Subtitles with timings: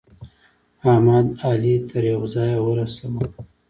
[0.91, 3.25] احمد؛ علي تر يوه ځايه ورساوو.